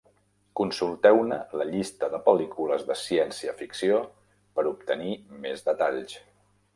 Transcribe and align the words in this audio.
Consulteu-ne 0.59 1.35
la 1.61 1.67
llista 1.73 2.07
de 2.13 2.19
pel·lícules 2.29 2.85
de 2.87 2.97
ciència-ficció 3.01 3.99
per 4.57 4.65
obtenir 4.71 5.13
més 5.45 5.63
detalls. 5.69 6.17